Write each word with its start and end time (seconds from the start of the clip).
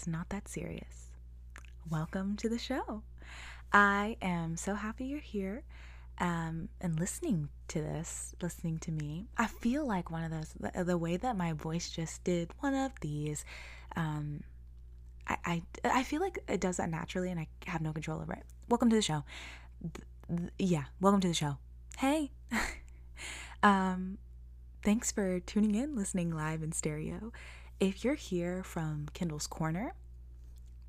is 0.00 0.06
Not 0.06 0.28
That 0.28 0.48
Serious. 0.48 1.10
Welcome 1.88 2.36
to 2.36 2.48
the 2.48 2.58
show. 2.58 3.02
I 3.72 4.16
am 4.20 4.56
so 4.56 4.74
happy 4.74 5.06
you're 5.06 5.20
here 5.20 5.62
um, 6.18 6.68
and 6.82 7.00
listening 7.00 7.48
to 7.68 7.80
this, 7.80 8.34
listening 8.42 8.78
to 8.80 8.92
me. 8.92 9.26
I 9.38 9.46
feel 9.46 9.86
like 9.86 10.10
one 10.10 10.24
of 10.24 10.30
those, 10.30 10.54
the, 10.60 10.84
the 10.84 10.98
way 10.98 11.16
that 11.16 11.36
my 11.36 11.54
voice 11.54 11.88
just 11.90 12.22
did 12.24 12.50
one 12.60 12.74
of 12.74 12.92
these. 13.00 13.44
Um, 13.94 14.42
I, 15.26 15.36
I, 15.44 15.62
I 15.84 16.02
feel 16.02 16.20
like 16.20 16.40
it 16.46 16.60
does 16.60 16.76
that 16.76 16.90
naturally 16.90 17.30
and 17.30 17.40
I 17.40 17.48
have 17.66 17.80
no 17.80 17.92
control 17.92 18.20
over 18.20 18.34
it. 18.34 18.44
Welcome 18.68 18.90
to 18.90 18.96
the 18.96 19.02
show. 19.02 19.24
yeah, 20.58 20.84
welcome 21.00 21.20
to 21.22 21.28
the 21.28 21.34
show. 21.34 21.56
Hey. 21.96 22.32
um, 23.62 24.18
thanks 24.82 25.10
for 25.10 25.40
tuning 25.40 25.74
in, 25.74 25.96
listening 25.96 26.34
live 26.34 26.62
in 26.62 26.72
stereo. 26.72 27.32
If 27.78 28.04
you're 28.04 28.14
here 28.14 28.62
from 28.62 29.08
Kyndal's 29.12 29.46
Corner, 29.46 29.92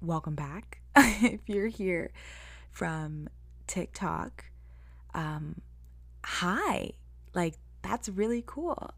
welcome 0.02 0.36
back. 0.36 0.80
if 0.96 1.42
you're 1.46 1.68
here 1.68 2.12
from 2.72 3.28
TikTok, 3.68 4.46
um, 5.14 5.60
hi. 6.24 6.92
Like, 7.34 7.56
that's 7.82 8.08
really 8.08 8.42
cool. 8.46 8.92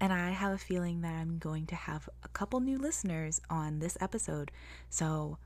And 0.00 0.14
I 0.14 0.30
have 0.30 0.54
a 0.54 0.58
feeling 0.58 1.02
that 1.02 1.14
I'm 1.14 1.36
going 1.36 1.66
to 1.66 1.74
have 1.74 2.08
a 2.22 2.28
couple 2.28 2.60
new 2.60 2.78
listeners 2.78 3.42
on 3.50 3.80
this 3.80 3.98
episode. 4.00 4.50
So, 4.88 5.36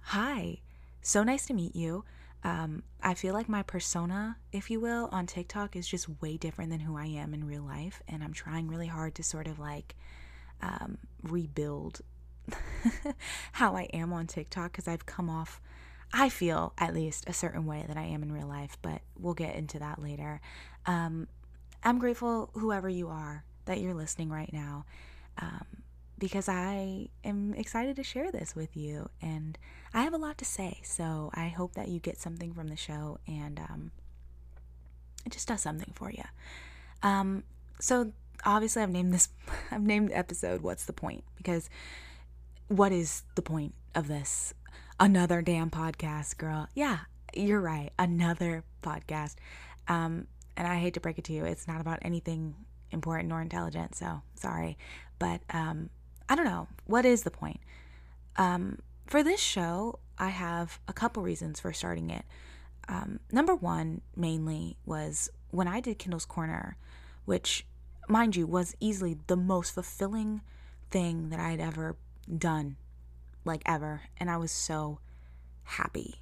hi. 0.00 0.62
So 1.02 1.22
nice 1.24 1.44
to 1.48 1.52
meet 1.52 1.76
you. 1.76 2.06
Um, 2.42 2.84
I 3.02 3.12
feel 3.12 3.34
like 3.34 3.50
my 3.50 3.62
persona, 3.62 4.38
if 4.50 4.70
you 4.70 4.80
will, 4.80 5.10
on 5.12 5.26
TikTok 5.26 5.76
is 5.76 5.86
just 5.86 6.08
way 6.22 6.38
different 6.38 6.70
than 6.70 6.80
who 6.80 6.96
I 6.96 7.04
am 7.04 7.34
in 7.34 7.46
real 7.46 7.64
life. 7.64 8.02
And 8.08 8.24
I'm 8.24 8.32
trying 8.32 8.68
really 8.68 8.86
hard 8.86 9.14
to 9.16 9.22
sort 9.22 9.46
of 9.46 9.58
like 9.58 9.94
um, 10.62 10.98
rebuild 11.22 12.00
how 13.52 13.74
I 13.76 13.84
am 13.92 14.12
on 14.12 14.26
TikTok 14.26 14.72
because 14.72 14.88
I've 14.88 15.06
come 15.06 15.30
off, 15.30 15.60
I 16.12 16.28
feel 16.28 16.72
at 16.78 16.94
least, 16.94 17.24
a 17.26 17.32
certain 17.32 17.66
way 17.66 17.84
that 17.88 17.96
I 17.96 18.04
am 18.04 18.22
in 18.22 18.32
real 18.32 18.46
life. 18.48 18.76
But 18.82 19.00
we'll 19.18 19.34
get 19.34 19.56
into 19.56 19.78
that 19.78 20.00
later. 20.02 20.40
Um, 20.86 21.28
I'm 21.82 21.98
grateful, 21.98 22.50
whoever 22.54 22.88
you 22.88 23.08
are, 23.08 23.44
that 23.66 23.80
you're 23.80 23.94
listening 23.94 24.30
right 24.30 24.52
now 24.52 24.84
um, 25.40 25.66
because 26.18 26.48
I 26.48 27.08
am 27.24 27.54
excited 27.54 27.96
to 27.96 28.02
share 28.02 28.30
this 28.30 28.54
with 28.54 28.76
you 28.76 29.08
and 29.20 29.58
I 29.92 30.02
have 30.02 30.14
a 30.14 30.18
lot 30.18 30.38
to 30.38 30.44
say. 30.44 30.80
So 30.82 31.30
I 31.34 31.48
hope 31.48 31.74
that 31.74 31.88
you 31.88 31.98
get 32.00 32.18
something 32.18 32.52
from 32.52 32.68
the 32.68 32.76
show 32.76 33.18
and 33.26 33.58
um, 33.58 33.90
it 35.24 35.32
just 35.32 35.48
does 35.48 35.62
something 35.62 35.92
for 35.94 36.10
you. 36.10 36.24
Um, 37.02 37.44
so 37.80 38.12
obviously, 38.44 38.82
I've 38.82 38.90
named 38.90 39.12
this, 39.12 39.28
I've 39.70 39.82
named 39.82 40.10
the 40.10 40.18
episode 40.18 40.62
What's 40.62 40.84
the 40.84 40.92
Point? 40.92 41.24
Because 41.36 41.68
what 42.68 42.92
is 42.92 43.22
the 43.34 43.42
point 43.42 43.74
of 43.94 44.08
this? 44.08 44.54
Another 44.98 45.42
damn 45.42 45.70
podcast, 45.70 46.38
girl. 46.38 46.68
Yeah, 46.74 46.98
you're 47.34 47.60
right. 47.60 47.90
Another 47.98 48.64
podcast. 48.82 49.34
Um, 49.88 50.26
and 50.56 50.66
I 50.68 50.76
hate 50.76 50.94
to 50.94 51.00
break 51.00 51.18
it 51.18 51.24
to 51.24 51.32
you, 51.32 51.44
it's 51.44 51.66
not 51.66 51.80
about 51.80 51.98
anything 52.02 52.54
important 52.90 53.28
nor 53.28 53.42
intelligent. 53.42 53.94
So 53.94 54.22
sorry. 54.34 54.78
But 55.18 55.40
um, 55.50 55.90
I 56.28 56.36
don't 56.36 56.44
know. 56.46 56.68
What 56.86 57.04
is 57.04 57.22
the 57.22 57.30
point? 57.30 57.60
Um, 58.36 58.78
for 59.06 59.22
this 59.22 59.40
show, 59.40 59.98
I 60.18 60.28
have 60.28 60.78
a 60.88 60.92
couple 60.92 61.22
reasons 61.22 61.60
for 61.60 61.72
starting 61.72 62.10
it. 62.10 62.24
Um, 62.88 63.20
number 63.32 63.54
one, 63.54 64.00
mainly, 64.16 64.76
was 64.84 65.30
when 65.50 65.68
I 65.68 65.80
did 65.80 65.98
Kyndal's 65.98 66.24
Corner, 66.24 66.76
which, 67.24 67.66
mind 68.08 68.36
you, 68.36 68.46
was 68.46 68.74
easily 68.80 69.16
the 69.26 69.36
most 69.36 69.74
fulfilling 69.74 70.42
thing 70.90 71.30
that 71.30 71.40
I 71.40 71.50
had 71.50 71.60
ever 71.60 71.96
done, 72.38 72.76
like 73.44 73.62
ever. 73.66 74.02
And 74.18 74.30
I 74.30 74.36
was 74.36 74.52
so 74.52 75.00
happy. 75.64 76.16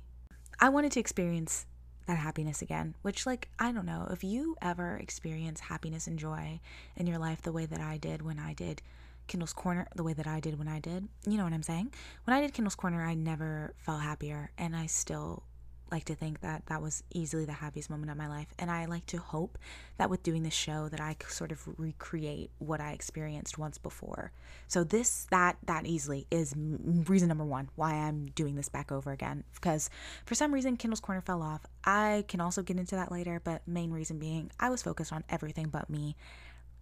I 0.61 0.69
wanted 0.69 0.93
to 0.93 1.01
experience 1.01 1.67
that 2.07 2.19
happiness 2.19 2.63
again, 2.63 2.95
which, 3.03 3.27
like, 3.27 3.49
I 3.59 3.73
don't 3.73 3.87
know 3.87 4.09
if 4.11 4.25
you 4.25 4.57
ever 4.61 4.97
experience 4.97 5.61
happiness 5.61 6.07
and 6.07 6.19
joy 6.19 6.61
in 6.97 7.07
your 7.07 7.19
life 7.19 7.43
the 7.43 7.53
way 7.53 7.67
that 7.67 7.81
I 7.81 7.97
did 7.97 8.23
when 8.23 8.39
I 8.39 8.55
did 8.55 8.83
Kyndal's 9.29 9.53
Corner, 9.53 9.87
the 9.95 10.03
way 10.03 10.13
that 10.13 10.27
I 10.27 10.41
did 10.41 10.59
when 10.59 10.69
I 10.69 10.81
did. 10.81 11.09
You 11.27 11.37
know 11.37 11.45
what 11.45 11.53
I'm 11.53 11.63
saying? 11.63 11.93
When 12.25 12.37
I 12.37 12.41
did 12.41 12.55
Kyndal's 12.55 12.75
Corner, 12.75 13.05
I 13.05 13.15
never 13.15 13.75
felt 13.79 14.03
happier, 14.03 14.51
and 14.59 14.75
I 14.75 14.87
still 14.87 15.45
like 15.93 16.05
to 16.05 16.15
think 16.15 16.41
that 16.41 16.67
that 16.67 16.83
was 16.83 17.05
easily 17.13 17.45
the 17.45 17.53
happiest 17.53 17.91
moment 17.91 18.11
of 18.11 18.17
my 18.17 18.29
life 18.29 18.49
and 18.59 18.71
i 18.71 18.87
like 18.87 19.07
to 19.07 19.19
hope 19.19 19.59
that 19.99 20.11
with 20.11 20.23
doing 20.23 20.43
this 20.43 20.55
show 20.55 20.89
that 20.89 21.01
i 21.01 21.15
sort 21.29 21.53
of 21.53 21.63
recreate 21.79 22.51
what 22.59 22.81
i 22.81 22.93
experienced 22.93 23.59
once 23.59 23.79
before. 23.79 24.33
So 24.69 24.85
this 24.85 25.27
that 25.31 25.57
that 25.67 25.87
easily 25.87 26.27
is 26.31 26.55
reason 26.57 27.29
number 27.29 27.45
one 27.45 27.69
why 27.77 27.95
i'm 27.95 28.27
doing 28.35 28.55
this 28.57 28.69
back 28.69 28.91
over 28.91 29.13
again 29.13 29.45
because 29.55 29.91
for 30.25 30.35
some 30.35 30.53
reason 30.53 30.77
kyndal's 30.77 31.01
corner 31.01 31.21
fell 31.21 31.43
off. 31.43 31.67
I 31.85 32.25
can 32.29 32.41
also 32.41 32.63
get 32.63 32.79
into 32.79 32.95
that 32.97 33.13
later 33.13 33.41
but 33.43 33.67
main 33.67 33.91
reason 33.91 34.19
being 34.19 34.51
i 34.59 34.71
was 34.71 34.83
focused 34.83 35.13
on 35.13 35.25
everything 35.29 35.69
but 35.69 35.91
me 35.91 36.17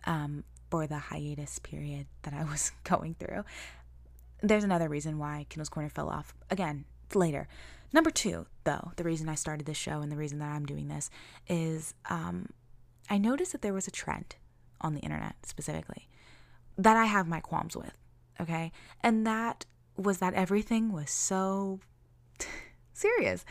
um, 0.06 0.44
for 0.70 0.86
the 0.86 0.98
hiatus 0.98 1.58
period 1.58 2.06
that 2.22 2.32
i 2.32 2.44
was 2.50 2.72
going 2.84 3.14
through. 3.18 3.44
There's 4.42 4.64
another 4.64 4.88
reason 4.88 5.18
why 5.18 5.46
kyndal's 5.48 5.68
corner 5.68 5.90
fell 5.90 6.08
off. 6.08 6.34
Again 6.50 6.84
later 7.14 7.48
Number 7.92 8.10
two, 8.10 8.46
though, 8.64 8.92
the 8.96 9.04
reason 9.04 9.28
I 9.28 9.34
started 9.34 9.66
this 9.66 9.76
show 9.76 10.00
and 10.00 10.12
the 10.12 10.16
reason 10.16 10.38
that 10.38 10.50
I'm 10.50 10.66
doing 10.66 10.88
this 10.88 11.10
is 11.48 11.94
um, 12.08 12.46
I 13.08 13.18
noticed 13.18 13.52
that 13.52 13.62
there 13.62 13.72
was 13.72 13.88
a 13.88 13.92
trend 13.92 14.36
on 14.80 14.94
the 14.94 15.00
internet 15.00 15.34
specifically 15.44 16.08
that 16.78 16.96
I 16.96 17.04
have 17.04 17.26
my 17.26 17.40
qualms 17.40 17.76
with. 17.76 17.92
Okay. 18.40 18.72
And 19.02 19.26
that 19.26 19.66
was 19.96 20.18
that 20.18 20.34
everything 20.34 20.92
was 20.92 21.10
so 21.10 21.80
serious, 22.92 23.44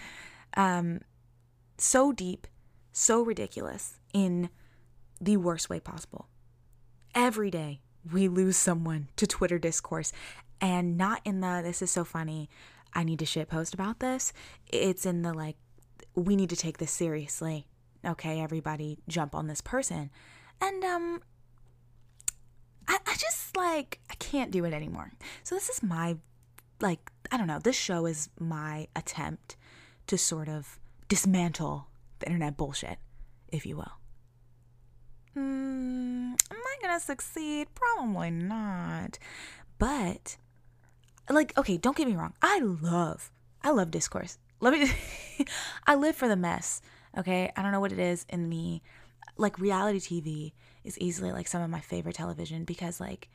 um, 0.56 1.02
so 1.78 2.12
deep, 2.12 2.48
so 2.92 3.22
ridiculous 3.22 4.00
in 4.14 4.50
the 5.22 5.38
worst 5.38 5.70
way 5.70 5.80
possible. 5.80 6.28
Every 7.14 7.52
day 7.52 7.82
we 8.12 8.28
lose 8.28 8.58
someone 8.58 9.10
to 9.18 9.28
Twitter 9.28 9.60
discourse 9.60 10.12
and 10.62 10.98
not 10.98 11.22
in 11.24 11.42
the 11.42 11.62
this 11.64 11.82
is 11.82 11.92
so 11.92 12.04
funny 12.04 12.50
I 12.94 13.04
need 13.04 13.20
to 13.20 13.26
shit 13.26 13.50
post 13.50 13.74
about 13.74 14.00
this. 14.00 14.34
It's 14.68 15.06
in 15.06 15.22
the 15.22 15.34
like, 15.34 15.58
we 16.16 16.36
need 16.36 16.50
to 16.50 16.56
take 16.56 16.78
this 16.78 16.92
seriously. 16.92 17.68
Okay, 18.06 18.42
everybody 18.42 19.00
jump 19.08 19.36
on 19.36 19.48
this 19.48 19.62
person. 19.62 20.10
And 20.62 20.84
um 20.84 21.22
I, 22.88 22.98
I 23.06 23.16
just 23.16 23.56
like 23.56 24.00
I 24.10 24.16
can't 24.16 24.52
do 24.52 24.66
it 24.66 24.74
anymore. 24.74 25.12
So 25.44 25.56
this 25.56 25.70
is 25.70 25.84
my 25.84 26.18
like 26.82 27.12
I 27.32 27.38
don't 27.38 27.48
know, 27.48 27.60
this 27.60 27.76
show 27.76 28.06
is 28.06 28.30
my 28.40 28.88
attempt 28.96 29.56
to 30.08 30.18
sort 30.18 30.50
of 30.50 30.80
dismantle 31.08 31.88
the 32.20 32.26
internet 32.26 32.58
bullshit, 32.58 32.98
if 33.50 33.66
you 33.66 33.78
will. 33.78 33.94
Mm, 35.36 36.34
am 36.34 36.38
I 36.52 36.76
gonna 36.82 37.00
succeed? 37.00 37.68
Probably 37.76 38.32
not. 38.32 39.20
But 39.78 40.38
like 41.35 41.58
okay 41.58 41.78
don't 41.78 41.96
get 41.96 42.08
me 42.08 42.16
wrong 42.16 42.34
i 42.41 42.59
love 42.59 43.31
i 43.64 43.70
love 43.72 43.91
discourse. 43.91 44.37
Let 44.61 44.73
me 44.73 44.91
i 45.87 45.96
live 45.96 46.16
for 46.16 46.28
the 46.28 46.35
mess 46.35 46.81
okay? 47.17 47.52
I 47.55 47.61
don't 47.61 47.72
know 47.72 47.79
what 47.79 47.91
it 47.91 47.99
is 47.99 48.26
in 48.29 48.47
me. 48.49 48.81
Like 49.37 49.59
reality 49.59 49.99
tv 49.99 50.53
is 50.84 50.97
easily 50.99 51.31
like 51.31 51.47
some 51.47 51.61
of 51.61 51.70
my 51.70 51.79
favorite 51.79 52.16
television 52.16 52.66
because 52.66 52.99
like 52.99 53.29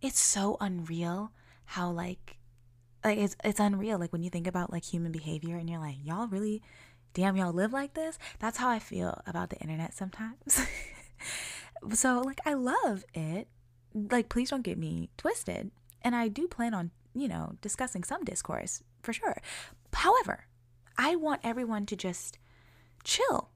it's 0.00 0.18
so 0.18 0.56
unreal 0.60 1.32
how 1.66 1.90
like 1.90 2.38
like 3.04 3.18
it's 3.18 3.36
it's 3.44 3.60
unreal. 3.60 3.98
Like 3.98 4.12
when 4.12 4.22
you 4.22 4.30
think 4.30 4.46
about 4.46 4.72
like 4.72 4.84
human 4.84 5.12
behavior 5.12 5.56
and 5.56 5.68
you're 5.68 5.80
like 5.80 5.96
y'all 6.02 6.28
really 6.28 6.62
damn 7.14 7.36
y'all 7.36 7.52
live 7.52 7.72
like 7.72 7.94
this? 7.94 8.18
That's 8.38 8.58
how 8.58 8.68
i 8.68 8.78
feel 8.78 9.20
about 9.26 9.50
the 9.50 9.58
internet 9.58 9.94
sometimes. 9.94 10.60
So 11.94 12.20
like 12.20 12.40
i 12.44 12.52
love 12.52 13.04
it. 13.14 13.48
Like 13.94 14.28
please 14.28 14.50
don't 14.50 14.62
get 14.62 14.76
me 14.76 15.08
twisted. 15.16 15.70
And 16.02 16.14
i 16.14 16.28
do 16.28 16.46
plan 16.46 16.74
on 16.74 16.90
you 17.14 17.28
know, 17.28 17.54
discussing 17.60 18.04
some 18.04 18.24
discourse 18.24 18.82
for 19.02 19.12
sure. 19.12 19.36
However, 19.92 20.46
I 20.96 21.16
want 21.16 21.40
everyone 21.44 21.86
to 21.86 21.96
just 21.96 22.38
chill. 23.04 23.50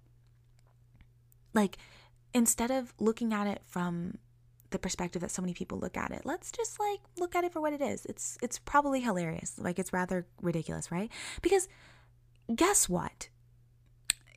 Like, 1.52 1.76
instead 2.32 2.70
of 2.70 2.92
looking 2.98 3.32
at 3.32 3.46
it 3.46 3.62
from 3.64 4.18
the 4.70 4.78
perspective 4.78 5.22
that 5.22 5.30
so 5.30 5.40
many 5.40 5.54
people 5.54 5.78
look 5.78 5.96
at 5.96 6.10
it, 6.10 6.22
let's 6.24 6.50
just 6.50 6.80
like 6.80 7.00
look 7.16 7.36
at 7.36 7.44
it 7.44 7.52
for 7.52 7.60
what 7.60 7.72
it 7.72 7.80
is. 7.80 8.04
It's 8.06 8.36
it's 8.42 8.58
probably 8.58 9.00
hilarious. 9.00 9.58
Like 9.58 9.78
it's 9.78 9.92
rather 9.92 10.26
ridiculous, 10.42 10.90
right? 10.90 11.10
Because 11.42 11.68
guess 12.54 12.88
what? 12.88 13.28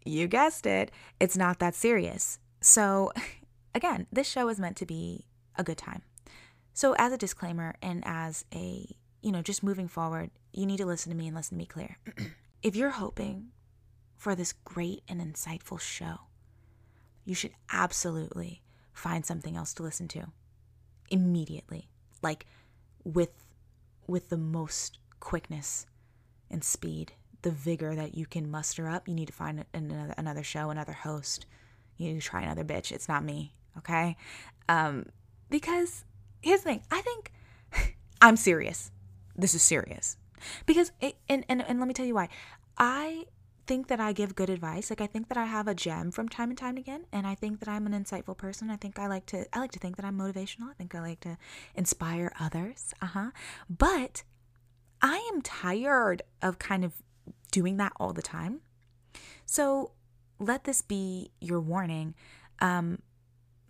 You 0.05 0.27
guessed 0.27 0.65
it. 0.65 0.91
It's 1.19 1.35
not 1.35 1.59
that 1.59 1.75
serious. 1.75 2.39
So, 2.61 3.11
again, 3.75 4.07
this 4.11 4.27
show 4.27 4.47
is 4.47 4.59
meant 4.59 4.77
to 4.77 4.85
be 4.85 5.25
a 5.55 5.63
good 5.63 5.77
time. 5.77 6.03
So, 6.73 6.93
as 6.97 7.11
a 7.11 7.17
disclaimer 7.17 7.75
and 7.81 8.03
as 8.05 8.45
a 8.53 8.95
you 9.27 9.33
know, 9.33 9.41
just 9.41 9.61
moving 9.61 9.89
forward, 9.89 10.31
you 10.53 10.65
need 10.65 10.77
to 10.77 10.85
listen 10.85 11.11
to 11.11 11.17
me 11.17 11.27
and 11.27 11.35
listen 11.35 11.57
to 11.57 11.61
me 11.61 11.65
clear. 11.65 11.97
if 12.63 12.77
you're 12.77 12.91
hoping 12.91 13.49
for 14.15 14.35
this 14.35 14.53
great 14.53 15.03
and 15.09 15.19
insightful 15.19 15.77
show, 15.77 16.19
you 17.25 17.35
should 17.35 17.51
absolutely 17.69 18.61
find 18.93 19.25
something 19.25 19.57
else 19.57 19.73
to 19.73 19.83
listen 19.83 20.07
to 20.07 20.27
immediately, 21.09 21.89
like 22.21 22.45
with 23.03 23.43
with 24.07 24.29
the 24.29 24.37
most 24.37 24.97
quickness 25.19 25.85
and 26.49 26.63
speed, 26.63 27.11
the 27.41 27.51
vigor 27.51 27.95
that 27.95 28.15
you 28.15 28.25
can 28.25 28.49
muster 28.49 28.87
up. 28.87 29.09
You 29.09 29.13
need 29.13 29.27
to 29.27 29.33
find 29.33 29.65
another 29.73 30.13
another 30.17 30.43
show, 30.43 30.69
another 30.69 30.93
host. 30.93 31.45
You 31.97 32.13
need 32.13 32.21
to 32.21 32.25
try 32.25 32.43
another 32.43 32.63
bitch. 32.63 32.93
It's 32.93 33.09
not 33.09 33.25
me, 33.25 33.55
okay? 33.77 34.15
Um, 34.69 35.07
because 35.49 36.05
here's 36.39 36.61
the 36.61 36.69
thing. 36.69 36.83
I 36.89 37.01
think 37.01 37.33
I'm 38.21 38.37
serious. 38.37 38.89
This 39.37 39.53
is 39.53 39.61
serious 39.61 40.17
because 40.65 40.91
it, 41.01 41.15
and, 41.29 41.45
and 41.49 41.61
and 41.67 41.79
let 41.79 41.87
me 41.87 41.93
tell 41.93 42.05
you 42.05 42.15
why. 42.15 42.29
I 42.77 43.25
think 43.67 43.87
that 43.87 43.99
I 43.99 44.13
give 44.13 44.33
good 44.33 44.49
advice. 44.49 44.89
Like 44.89 45.01
I 45.01 45.07
think 45.07 45.27
that 45.27 45.37
I 45.37 45.45
have 45.45 45.67
a 45.67 45.75
gem 45.75 46.09
from 46.11 46.29
time 46.29 46.49
and 46.49 46.57
time 46.57 46.77
again, 46.77 47.05
and 47.11 47.27
I 47.27 47.35
think 47.35 47.59
that 47.59 47.67
I'm 47.67 47.85
an 47.85 47.91
insightful 47.93 48.37
person. 48.37 48.69
I 48.69 48.77
think 48.77 48.97
I 48.97 49.07
like 49.07 49.25
to 49.27 49.45
I 49.55 49.59
like 49.59 49.71
to 49.73 49.79
think 49.79 49.97
that 49.97 50.05
I'm 50.05 50.17
motivational. 50.17 50.69
I 50.69 50.73
think 50.73 50.95
I 50.95 51.01
like 51.01 51.19
to 51.21 51.37
inspire 51.75 52.31
others. 52.39 52.93
Uh-huh. 53.01 53.31
But 53.69 54.23
I 55.01 55.17
am 55.33 55.41
tired 55.41 56.23
of 56.41 56.57
kind 56.57 56.83
of 56.83 56.93
doing 57.51 57.77
that 57.77 57.91
all 57.97 58.13
the 58.13 58.21
time. 58.21 58.61
So 59.45 59.91
let 60.39 60.63
this 60.63 60.81
be 60.81 61.31
your 61.39 61.59
warning. 61.59 62.15
Um 62.59 62.99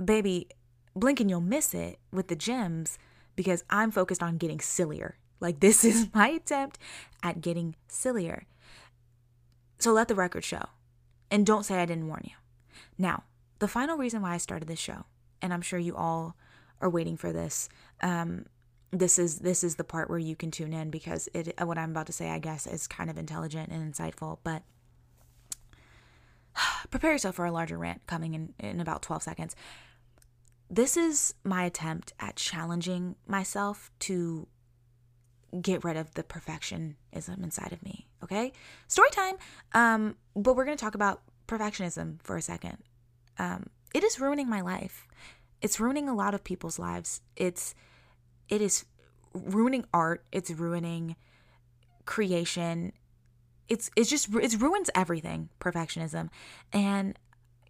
baby, 0.04 0.48
blink 0.96 1.19
and 1.19 1.30
you'll 1.30 1.42
miss 1.42 1.74
it 1.74 2.00
with 2.12 2.28
the 2.28 2.36
gems 2.36 3.00
because 3.36 3.64
I'm 3.69 3.92
focused 3.92 4.24
on 4.24 4.38
getting 4.38 4.60
sillier. 4.60 5.18
Like 5.39 5.60
this 5.60 5.84
is 5.92 6.07
my 6.13 6.30
attempt 6.30 6.80
at 7.24 7.42
getting 7.42 7.75
sillier. 7.88 8.45
So 9.80 9.92
let 9.92 10.07
the 10.07 10.16
record 10.16 10.44
show. 10.44 10.66
And 11.30 11.45
don't 11.45 11.63
say 11.63 11.80
I 11.80 11.86
didn't 11.86 12.07
warn 12.07 12.24
you. 12.25 12.36
Now, 12.98 13.24
the 13.60 13.68
final 13.68 13.98
reason 13.98 14.22
why 14.22 14.34
I 14.34 14.38
started 14.38 14.68
this 14.68 14.80
show, 14.80 15.06
and 15.42 15.54
I'm 15.54 15.62
sure 15.62 15.80
you 15.80 15.95
all 15.95 16.36
are 16.80 16.89
waiting 16.89 17.18
for 17.18 17.34
this. 17.34 17.69
Um, 18.01 18.45
this 18.92 19.19
is 19.19 19.39
this 19.39 19.63
is 19.63 19.75
the 19.75 19.84
part 19.84 20.10
where 20.10 20.19
you 20.19 20.36
can 20.36 20.51
tune 20.51 20.74
in 20.74 20.89
because 20.89 21.28
it 21.34 21.54
what 21.62 21.78
I'm 21.78 21.92
about 21.92 22.07
to 22.07 22.13
say, 22.13 22.30
I 22.30 22.40
guess, 22.40 22.66
is 22.66 22.88
kind 22.88 23.10
of 23.10 23.18
intelligent 23.18 23.69
and 23.69 23.94
insightful. 23.94 24.40
But 24.44 24.63
prepare 26.90 27.12
yourself 27.12 27.36
for 27.36 27.45
a 27.45 27.51
larger 27.51 27.78
rant 27.78 28.06
coming 28.07 28.33
in 28.33 28.54
in 28.60 28.80
about 28.80 29.01
12 29.01 29.24
seconds. 29.24 29.56
This 30.69 30.98
is 30.98 31.33
my 31.44 31.63
attempt 31.63 32.13
at 32.19 32.36
challenging 32.36 33.16
myself 33.25 33.92
to 34.00 34.48
get 35.62 35.84
rid 35.84 35.98
of 35.98 36.14
the 36.14 36.24
perfectionism 36.24 37.44
inside 37.44 37.72
of 37.72 37.84
me. 37.84 38.08
Okay, 38.24 38.52
story 38.88 39.10
time. 39.12 39.36
Um, 39.74 40.16
but 40.36 40.56
we're 40.56 40.66
gonna 40.66 40.78
talk 40.78 40.96
about 40.96 41.22
perfectionism 41.48 42.22
for 42.22 42.38
a 42.38 42.42
second. 42.42 42.78
Um, 43.40 43.68
it 43.94 44.04
is 44.04 44.20
ruining 44.20 44.50
my 44.50 44.62
life. 44.62 45.08
It's 45.62 45.80
ruining 45.80 46.10
a 46.10 46.16
lot 46.16 46.34
of 46.34 46.44
people's 46.44 46.78
lives. 46.78 47.22
It's 47.36 47.74
it 48.50 48.62
is 48.62 48.86
ruining 49.34 49.86
art. 49.94 50.24
It's 50.32 50.52
ruining 50.52 51.16
creation. 52.06 52.94
It's 53.70 53.90
it's 53.96 54.10
just 54.10 54.34
it 54.34 54.60
ruins 54.60 54.90
everything. 54.96 55.50
Perfectionism, 55.60 56.30
and 56.72 57.18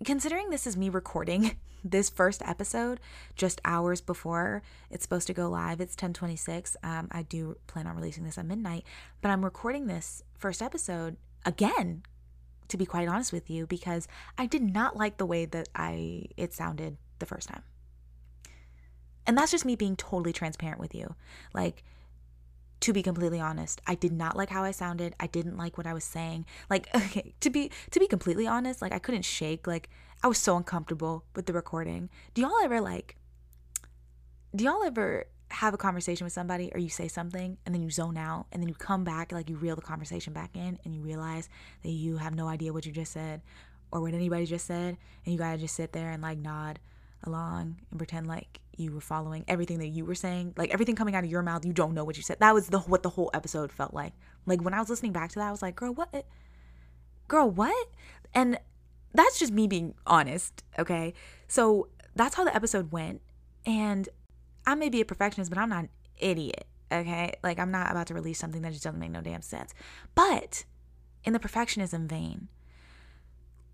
considering 0.04 0.50
this 0.50 0.68
is 0.68 0.78
me 0.78 0.90
recording 0.90 1.58
this 1.84 2.10
first 2.10 2.42
episode 2.46 3.00
just 3.36 3.62
hours 3.64 4.02
before 4.02 4.62
it's 4.90 5.04
supposed 5.04 5.28
to 5.28 5.34
go 5.34 5.50
live 5.50 5.80
it's 5.80 5.94
1026 5.94 6.76
um, 6.84 7.08
i 7.12 7.22
do 7.22 7.56
plan 7.68 7.88
on 7.88 7.96
releasing 7.96 8.24
this 8.24 8.38
at 8.38 8.46
midnight 8.46 8.84
but 9.22 9.30
i'm 9.30 9.44
recording 9.44 9.88
this 9.88 10.24
first 10.38 10.62
episode 10.62 11.18
again 11.46 12.04
to 12.68 12.78
be 12.78 12.86
quite 12.86 13.08
honest 13.08 13.32
with 13.32 13.50
you 13.50 13.66
because 13.66 14.08
i 14.38 14.46
did 14.46 14.62
not 14.62 14.98
like 14.98 15.18
the 15.18 15.26
way 15.26 15.46
that 15.46 15.70
i 15.76 16.26
it 16.36 16.54
sounded 16.54 16.98
the 17.20 17.26
first 17.26 17.50
time. 17.50 17.64
And 19.26 19.38
that's 19.38 19.52
just 19.52 19.66
me 19.66 19.76
being 19.76 19.96
totally 19.96 20.34
transparent 20.34 20.80
with 20.80 20.96
you. 20.96 21.16
Like 21.54 21.84
to 22.80 22.94
be 22.94 23.02
completely 23.02 23.40
honest 23.40 23.82
i 23.88 23.96
did 23.96 24.12
not 24.12 24.36
like 24.36 24.50
how 24.50 24.64
i 24.64 24.72
sounded. 24.72 25.16
I 25.20 25.28
didn't 25.28 25.58
like 25.58 25.78
what 25.78 25.88
i 25.88 25.94
was 25.94 26.04
saying. 26.04 26.46
Like 26.70 26.88
okay 26.96 27.34
to 27.40 27.50
be 27.50 27.72
to 27.92 28.00
be 28.00 28.08
completely 28.08 28.48
honest 28.48 28.82
like 28.82 28.92
i 28.94 29.00
couldn't 29.00 29.24
shake 29.24 29.68
like 29.68 29.90
i 30.24 30.28
was 30.28 30.38
so 30.38 30.58
uncomfortable 30.58 31.24
with 31.36 31.46
the 31.46 31.54
recording. 31.54 32.10
Do 32.34 32.42
y'all 32.42 32.64
ever 32.64 32.82
like 32.82 33.16
do 34.56 34.64
y'all 34.64 34.84
ever 34.84 35.26
have 35.50 35.74
a 35.74 35.78
conversation 35.78 36.26
with 36.26 36.34
somebody 36.34 36.72
or 36.74 36.80
you 36.80 36.90
say 36.90 37.08
something 37.08 37.58
and 37.66 37.74
then 37.74 37.82
you 37.82 37.90
zone 37.90 38.18
out 38.18 38.48
and 38.52 38.62
then 38.62 38.68
you 38.68 38.76
come 38.76 39.04
back 39.04 39.32
like 39.32 39.50
you 39.50 39.56
reel 39.56 39.76
the 39.76 39.82
conversation 39.82 40.34
back 40.34 40.56
in 40.56 40.78
and 40.84 40.94
you 40.94 41.02
realize 41.02 41.48
that 41.84 41.92
you 41.92 42.18
have 42.18 42.36
no 42.36 42.48
idea 42.48 42.74
what 42.74 42.86
you 42.86 42.92
just 42.92 43.14
said 43.14 43.42
or 43.92 44.02
what 44.02 44.14
anybody 44.14 44.46
just 44.46 44.66
said 44.66 44.98
and 45.26 45.34
you 45.34 45.40
gotta 45.40 45.58
just 45.58 45.76
sit 45.76 45.94
there 45.94 46.10
and 46.10 46.22
like 46.22 46.38
nod 46.38 46.80
along 47.24 47.78
and 47.90 48.00
pretend 48.00 48.28
like 48.28 48.60
you 48.78 48.92
were 48.92 49.02
following 49.02 49.44
everything 49.48 49.80
that 49.80 49.88
you 49.88 50.06
were 50.06 50.16
saying. 50.16 50.54
Like 50.58 50.72
everything 50.72 50.96
coming 50.96 51.16
out 51.16 51.24
of 51.24 51.30
your 51.30 51.42
mouth 51.42 51.66
you 51.66 51.74
don't 51.74 51.94
know 51.94 52.04
what 52.04 52.18
you 52.18 52.24
said. 52.24 52.38
That 52.40 52.54
was 52.54 52.68
the 52.68 52.80
what 52.80 53.04
the 53.04 53.10
whole 53.10 53.30
episode 53.34 53.72
felt 53.72 53.94
like. 53.94 54.14
Like 54.46 54.62
when 54.62 54.74
i 54.74 54.80
was 54.80 54.90
listening 54.90 55.12
back 55.12 55.30
to 55.32 55.40
that 55.40 55.48
i 55.48 55.52
was 55.52 55.62
like 55.62 55.76
girl 55.76 55.94
what? 55.94 56.26
Girl 57.28 57.50
what? 57.50 57.88
And 58.34 58.60
that's 59.14 59.40
just 59.40 59.52
me 59.52 59.68
being 59.68 59.96
honest 60.06 60.64
okay? 60.78 61.14
So 61.48 61.90
that's 62.16 62.36
how 62.36 62.44
the 62.44 62.56
episode 62.56 62.92
went. 62.92 63.22
And 63.66 64.08
i 64.66 64.76
may 64.76 64.90
be 64.90 65.02
a 65.02 65.06
perfectionist 65.06 65.50
but 65.50 65.60
i'm 65.60 65.70
not 65.70 65.86
an 65.86 65.90
idiot 66.18 66.66
okay? 66.92 67.34
Like 67.44 67.60
i'm 67.60 67.72
not 67.72 67.92
about 67.92 68.08
to 68.08 68.14
release 68.14 68.40
something 68.40 68.62
that 68.62 68.72
just 68.72 68.84
doesn't 68.84 69.00
make 69.00 69.12
no 69.12 69.22
damn 69.22 69.42
sense. 69.42 69.74
But 70.16 70.66
in 71.24 71.34
the 71.34 71.40
perfectionism 71.40 72.08
vein 72.08 72.48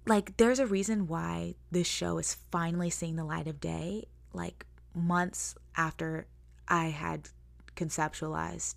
like 0.05 0.37
there's 0.37 0.59
a 0.59 0.67
reason 0.67 1.07
why 1.07 1.55
this 1.71 1.87
show 1.87 2.17
is 2.17 2.35
finally 2.51 2.89
seeing 2.89 3.15
the 3.15 3.23
light 3.23 3.47
of 3.47 3.59
day 3.59 4.05
like 4.33 4.65
months 4.93 5.55
after 5.75 6.27
I 6.67 6.87
had 6.87 7.29
conceptualized 7.75 8.75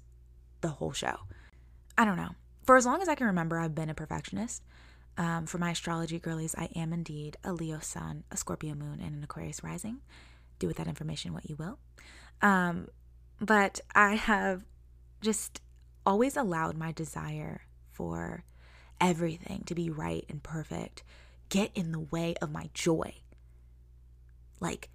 the 0.60 0.68
whole 0.68 0.92
show. 0.92 1.16
I 1.98 2.04
don't 2.04 2.16
know. 2.16 2.34
For 2.64 2.76
as 2.76 2.86
long 2.86 3.00
as 3.00 3.08
I 3.08 3.14
can 3.14 3.26
remember, 3.26 3.58
I've 3.58 3.74
been 3.74 3.90
a 3.90 3.94
perfectionist. 3.94 4.62
Um, 5.18 5.46
for 5.46 5.58
my 5.58 5.70
astrology 5.70 6.18
girlies, 6.18 6.54
I 6.58 6.68
am 6.76 6.92
indeed 6.92 7.36
a 7.42 7.52
Leo 7.52 7.78
sun, 7.78 8.24
a 8.30 8.36
Scorpio 8.36 8.74
moon, 8.74 9.00
and 9.00 9.14
an 9.14 9.24
Aquarius 9.24 9.62
rising. 9.62 10.00
Do 10.58 10.66
with 10.66 10.76
that 10.76 10.88
information 10.88 11.32
what 11.32 11.48
you 11.48 11.56
will. 11.56 11.78
Um, 12.42 12.88
but 13.40 13.80
I 13.94 14.14
have 14.14 14.64
just 15.20 15.60
always 16.04 16.36
allowed 16.36 16.76
my 16.76 16.92
desire 16.92 17.62
for 17.92 18.44
everything 19.00 19.62
to 19.66 19.74
be 19.74 19.90
right 19.90 20.24
and 20.28 20.42
perfect 20.42 21.02
get 21.48 21.70
in 21.74 21.92
the 21.92 22.00
way 22.00 22.34
of 22.40 22.50
my 22.50 22.70
joy. 22.74 23.14
Like, 24.60 24.88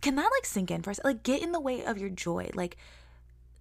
can 0.00 0.16
that 0.16 0.30
like 0.32 0.46
sink 0.46 0.70
in 0.70 0.82
for 0.82 0.90
us? 0.90 1.00
Like, 1.02 1.22
get 1.22 1.42
in 1.42 1.52
the 1.52 1.60
way 1.60 1.84
of 1.84 1.98
your 1.98 2.10
joy. 2.10 2.50
Like, 2.54 2.76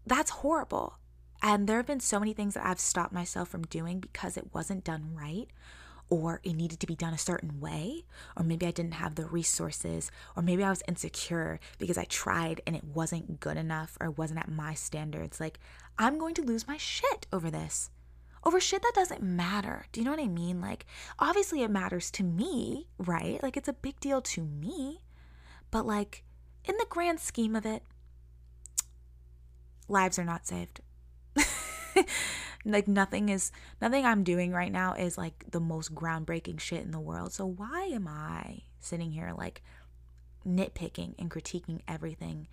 that's 0.06 0.30
horrible. 0.30 1.00
And 1.42 1.68
there 1.68 1.78
have 1.78 1.88
been 1.88 2.00
so 2.00 2.20
many 2.20 2.34
things 2.34 2.54
that 2.54 2.66
I've 2.66 2.80
stopped 2.80 3.14
myself 3.14 3.50
from 3.50 3.64
doing 3.64 4.00
because 4.00 4.38
it 4.38 4.54
wasn't 4.54 4.84
done 4.84 5.16
right, 5.16 5.48
or 6.10 6.40
it 6.44 6.54
needed 6.54 6.80
to 6.80 6.88
be 6.88 6.96
done 6.96 7.14
a 7.14 7.18
certain 7.18 7.60
way, 7.60 8.06
or 8.38 8.44
maybe 8.44 8.66
I 8.66 8.72
didn't 8.72 8.96
have 8.96 9.16
the 9.16 9.26
resources, 9.26 10.12
or 10.36 10.44
maybe 10.44 10.64
I 10.64 10.70
was 10.70 10.84
insecure 10.88 11.60
because 11.78 11.98
I 11.98 12.06
tried 12.06 12.62
and 12.66 12.76
it 12.76 12.84
wasn't 12.84 13.40
good 13.40 13.58
enough 13.58 13.98
or 14.00 14.08
it 14.08 14.18
wasn't 14.18 14.40
at 14.40 14.52
my 14.52 14.74
standards. 14.74 15.40
Like, 15.40 15.60
I'm 15.98 16.18
going 16.18 16.36
to 16.36 16.42
lose 16.42 16.68
my 16.68 16.78
shit 16.78 17.28
over 17.34 17.50
this. 17.50 17.90
Over 18.46 18.60
shit 18.60 18.82
that 18.84 18.94
doesn't 18.94 19.24
matter. 19.24 19.86
Do 19.92 20.00
you 20.00 20.06
know 20.06 20.12
what 20.12 20.20
I 20.20 20.28
mean? 20.28 20.62
Like, 20.62 20.86
obviously, 21.18 21.64
it 21.64 21.72
matters 21.72 22.12
to 22.12 22.24
me, 22.24 22.88
right? 22.98 23.42
Like, 23.42 23.58
it's 23.58 23.68
a 23.68 23.74
big 23.74 24.00
deal 24.00 24.22
to 24.22 24.44
me. 24.44 25.02
But, 25.72 25.86
like, 25.86 26.24
in 26.64 26.78
the 26.78 26.86
grand 26.88 27.20
scheme 27.20 27.56
of 27.56 27.66
it, 27.66 27.84
lives 29.88 30.20
are 30.20 30.24
not 30.24 30.46
saved. 30.46 30.82
like 32.66 32.88
nothing 32.88 33.30
is 33.30 33.52
nothing 33.82 34.06
I'm 34.06 34.24
doing 34.24 34.52
right 34.52 34.72
now 34.72 34.94
is 34.94 35.18
like 35.18 35.46
the 35.52 35.60
most 35.60 35.94
groundbreaking 35.94 36.60
shit 36.60 36.84
in 36.84 36.92
the 36.92 37.00
world. 37.00 37.32
So 37.32 37.46
why 37.46 37.84
am 37.94 38.08
I 38.08 38.62
sitting 38.80 39.12
here 39.12 39.34
like 39.38 39.62
nitpicking 40.48 41.16
and 41.20 41.30
critiquing 41.30 41.82
everything? 41.88 42.48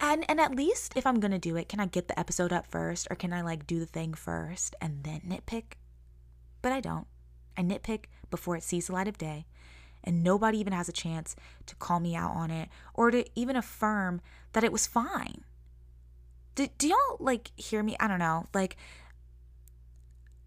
And 0.00 0.24
and 0.28 0.40
at 0.40 0.54
least 0.54 0.92
if 0.96 1.06
I'm 1.06 1.20
to 1.20 1.38
do 1.38 1.56
it, 1.56 1.68
can 1.68 1.80
I 1.80 1.86
get 1.86 2.08
the 2.08 2.18
episode 2.18 2.52
up 2.52 2.66
first 2.66 3.08
or 3.10 3.16
can 3.16 3.32
I 3.32 3.42
like 3.42 3.66
do 3.66 3.78
the 3.78 3.86
thing 3.86 4.14
first 4.14 4.74
and 4.80 5.04
then 5.04 5.20
nitpick? 5.28 5.74
But 6.60 6.72
I 6.72 6.80
don't. 6.80 7.06
I 7.56 7.62
nitpick 7.62 8.04
before 8.30 8.56
it 8.56 8.62
sees 8.62 8.86
the 8.86 8.92
light 8.92 9.08
of 9.08 9.18
day 9.18 9.46
and 10.04 10.22
nobody 10.22 10.58
even 10.58 10.72
has 10.72 10.88
a 10.88 10.92
chance 10.92 11.36
to 11.66 11.76
call 11.76 12.00
me 12.00 12.14
out 12.14 12.32
on 12.32 12.50
it 12.50 12.68
or 12.94 13.10
to 13.10 13.24
even 13.34 13.56
affirm 13.56 14.20
that 14.52 14.64
it 14.64 14.72
was 14.72 14.86
fine. 14.86 15.44
Do, 16.54 16.68
do 16.78 16.88
y'all 16.88 17.16
like 17.18 17.50
hear 17.56 17.82
me? 17.82 17.96
I 17.98 18.08
don't 18.08 18.18
know. 18.18 18.46
Like, 18.52 18.76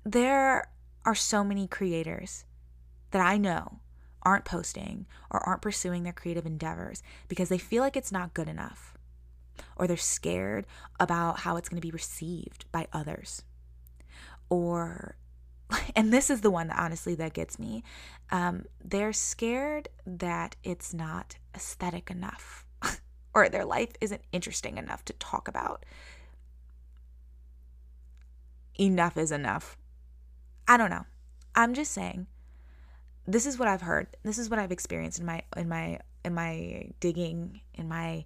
there 0.03 0.69
are 1.03 1.15
so 1.15 1.43
many 1.43 1.67
creators 1.67 2.45
that 3.11 3.21
I 3.21 3.37
know 3.37 3.79
aren't 4.23 4.45
posting 4.45 5.05
or 5.31 5.39
aren't 5.47 5.61
pursuing 5.61 6.03
their 6.03 6.13
creative 6.13 6.45
endeavors 6.45 7.01
because 7.27 7.49
they 7.49 7.57
feel 7.57 7.81
like 7.81 7.95
it's 7.95 8.11
not 8.11 8.33
good 8.33 8.49
enough 8.49 8.95
or 9.75 9.87
they're 9.87 9.97
scared 9.97 10.65
about 10.99 11.39
how 11.39 11.57
it's 11.57 11.69
going 11.69 11.81
to 11.81 11.85
be 11.85 11.91
received 11.91 12.65
by 12.71 12.87
others 12.93 13.43
or 14.49 15.15
and 15.95 16.13
this 16.13 16.29
is 16.29 16.41
the 16.41 16.51
one 16.51 16.67
that 16.67 16.79
honestly 16.79 17.15
that 17.15 17.33
gets 17.33 17.57
me. 17.59 17.83
Um, 18.31 18.65
they're 18.83 19.13
scared 19.13 19.89
that 20.05 20.55
it's 20.63 20.93
not 20.93 21.37
aesthetic 21.55 22.11
enough 22.11 22.65
or 23.33 23.49
their 23.49 23.65
life 23.65 23.91
isn't 24.01 24.21
interesting 24.31 24.77
enough 24.77 25.03
to 25.05 25.13
talk 25.13 25.47
about. 25.47 25.85
Enough 28.79 29.17
is 29.17 29.31
enough. 29.31 29.77
I 30.67 30.77
don't 30.77 30.89
know. 30.89 31.05
I'm 31.55 31.73
just 31.73 31.91
saying 31.91 32.27
this 33.27 33.45
is 33.45 33.57
what 33.57 33.67
I've 33.67 33.81
heard. 33.81 34.07
This 34.23 34.37
is 34.37 34.49
what 34.49 34.59
I've 34.59 34.71
experienced 34.71 35.19
in 35.19 35.25
my 35.25 35.41
in 35.55 35.67
my 35.67 35.99
in 36.23 36.33
my 36.33 36.91
digging 36.99 37.61
in 37.73 37.87
my 37.87 38.25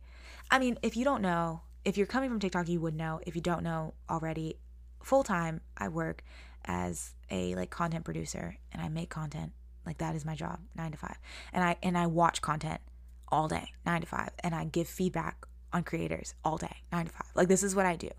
I 0.51 0.59
mean, 0.59 0.77
if 0.81 0.97
you 0.97 1.05
don't 1.05 1.21
know, 1.21 1.61
if 1.85 1.97
you're 1.97 2.07
coming 2.07 2.29
from 2.29 2.39
TikTok, 2.39 2.67
you 2.67 2.81
would 2.81 2.95
know. 2.95 3.19
If 3.25 3.35
you 3.35 3.41
don't 3.41 3.63
know 3.63 3.93
already, 4.09 4.57
full 5.03 5.23
time 5.23 5.61
I 5.77 5.87
work 5.89 6.23
as 6.65 7.13
a 7.29 7.55
like 7.55 7.69
content 7.69 8.05
producer 8.05 8.57
and 8.71 8.81
I 8.81 8.89
make 8.89 9.09
content. 9.09 9.53
Like 9.85 9.99
that 9.99 10.15
is 10.15 10.25
my 10.25 10.35
job, 10.35 10.59
9 10.75 10.91
to 10.91 10.97
5. 10.97 11.15
And 11.53 11.63
I 11.63 11.77
and 11.81 11.97
I 11.97 12.07
watch 12.07 12.41
content 12.41 12.81
all 13.29 13.47
day, 13.47 13.73
9 13.85 14.01
to 14.01 14.07
5, 14.07 14.29
and 14.43 14.55
I 14.55 14.65
give 14.65 14.87
feedback 14.87 15.45
on 15.71 15.83
creators 15.83 16.33
all 16.43 16.57
day, 16.57 16.77
9 16.91 17.05
to 17.05 17.11
5. 17.11 17.21
Like 17.35 17.47
this 17.47 17.63
is 17.63 17.75
what 17.75 17.85
I 17.85 17.95
do. 17.95 18.09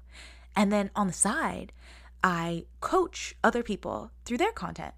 And 0.57 0.73
then 0.73 0.91
on 0.97 1.07
the 1.07 1.13
side, 1.13 1.73
I 2.25 2.65
coach 2.81 3.35
other 3.43 3.63
people 3.63 4.11
through 4.25 4.39
their 4.39 4.53
content 4.53 4.95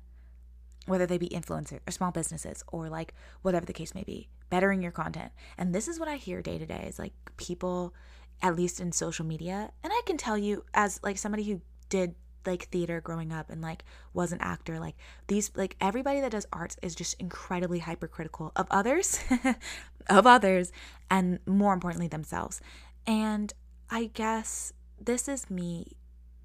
whether 0.86 1.06
they 1.06 1.18
be 1.18 1.28
influencers 1.28 1.80
or 1.86 1.92
small 1.92 2.10
businesses 2.10 2.64
or 2.68 2.88
like 2.88 3.14
whatever 3.42 3.66
the 3.66 3.72
case 3.72 3.94
may 3.94 4.02
be, 4.02 4.28
bettering 4.50 4.82
your 4.82 4.92
content. 4.92 5.32
And 5.56 5.74
this 5.74 5.88
is 5.88 5.98
what 5.98 6.08
I 6.08 6.16
hear 6.16 6.42
day 6.42 6.58
to 6.58 6.66
day 6.66 6.86
is 6.88 6.98
like 6.98 7.12
people, 7.36 7.94
at 8.42 8.56
least 8.56 8.80
in 8.80 8.92
social 8.92 9.24
media, 9.24 9.70
and 9.82 9.92
I 9.92 10.02
can 10.06 10.16
tell 10.16 10.36
you 10.36 10.64
as 10.74 11.00
like 11.02 11.18
somebody 11.18 11.44
who 11.44 11.60
did 11.88 12.14
like 12.46 12.64
theater 12.68 13.00
growing 13.00 13.32
up 13.32 13.50
and 13.50 13.60
like 13.62 13.84
was 14.12 14.32
an 14.32 14.40
actor, 14.40 14.80
like 14.80 14.96
these, 15.28 15.50
like 15.54 15.76
everybody 15.80 16.20
that 16.20 16.32
does 16.32 16.46
arts 16.52 16.76
is 16.82 16.94
just 16.94 17.14
incredibly 17.20 17.78
hypercritical 17.78 18.52
of 18.56 18.66
others, 18.70 19.20
of 20.08 20.26
others, 20.26 20.72
and 21.10 21.38
more 21.46 21.72
importantly, 21.72 22.08
themselves. 22.08 22.60
And 23.06 23.52
I 23.90 24.06
guess 24.06 24.72
this 25.00 25.28
is 25.28 25.50
me 25.50 25.96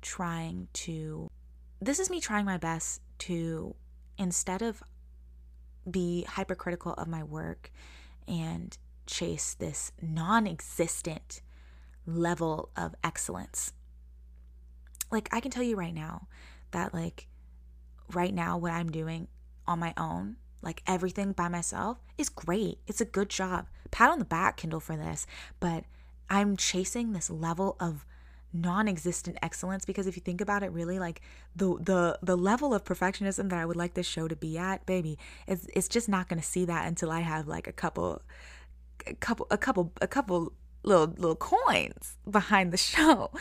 trying 0.01 0.67
to, 0.74 1.29
this 1.82 2.00
is 2.00 2.10
me 2.10 2.20
trying 2.20 2.46
my 2.46 2.58
best 2.58 3.01
to 3.20 3.75
instead 4.18 4.62
of 4.62 4.84
be 5.90 6.24
hypercritical 6.24 6.94
of 6.94 7.08
my 7.08 7.24
work 7.24 7.72
and 8.28 8.78
chase 9.06 9.54
this 9.54 9.92
non 10.02 10.48
existent 10.48 11.42
level 12.06 12.70
of 12.76 12.96
excellence. 13.04 13.74
Like, 15.12 15.30
I 15.32 15.40
can 15.40 15.52
tell 15.52 15.64
you 15.64 15.76
right 15.76 15.94
now 15.94 16.28
that, 16.72 16.94
like, 16.94 17.28
right 18.14 18.34
now, 18.34 18.58
what 18.58 18.72
I'm 18.72 18.92
doing 18.92 19.28
on 19.66 19.80
my 19.80 19.94
own, 19.98 20.38
like 20.62 20.82
everything 20.88 21.32
by 21.32 21.48
myself, 21.48 22.00
is 22.18 22.30
great. 22.30 22.80
It's 22.88 23.02
a 23.02 23.06
good 23.06 23.30
job. 23.30 23.68
Pat 23.92 24.10
on 24.10 24.20
the 24.20 24.26
back, 24.26 24.60
Kyndal, 24.60 24.82
for 24.82 24.98
this. 24.98 25.26
But 25.60 25.86
I'm 26.30 26.58
chasing 26.58 27.14
this 27.14 27.30
level 27.30 27.78
of 27.80 28.06
non-existent 28.62 29.38
excellence 29.42 29.86
because 29.86 30.08
if 30.08 30.16
you 30.16 30.22
think 30.22 30.42
about 30.42 30.64
it 30.64 30.72
really 30.72 31.00
like 31.00 31.22
the 31.56 31.78
the 31.80 32.20
the 32.22 32.36
level 32.36 32.74
of 32.74 32.84
perfectionism 32.84 33.50
that 33.50 33.60
I 33.60 33.66
would 33.66 33.76
like 33.76 33.94
this 33.94 34.08
show 34.08 34.28
to 34.28 34.36
be 34.36 34.58
at 34.58 34.86
baby 34.86 35.18
it's 35.48 35.68
it's 35.74 35.88
just 35.88 36.10
not 36.10 36.28
going 36.28 36.40
to 36.40 36.46
see 36.46 36.66
that 36.66 36.88
until 36.88 37.12
I 37.12 37.22
have 37.22 37.48
like 37.48 37.68
a 37.68 37.72
couple 37.72 38.22
a 39.06 39.14
couple 39.16 39.48
a 39.52 39.58
couple 39.58 39.92
a 40.02 40.08
couple 40.08 40.54
little 40.84 41.08
little 41.18 41.36
coins 41.36 42.18
behind 42.30 42.72
the 42.72 42.78
show. 42.78 43.32